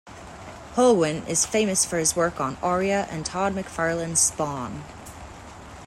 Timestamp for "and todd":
3.11-3.53